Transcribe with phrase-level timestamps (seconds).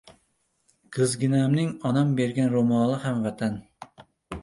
[0.97, 3.65] Qizginamning onam bergan ro‘moli ham Vatan.